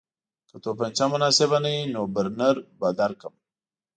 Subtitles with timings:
[0.49, 3.33] که توپانچه مناسبه نه وي نو برنر به درکړم